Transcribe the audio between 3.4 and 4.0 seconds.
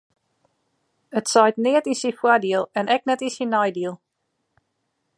neidiel.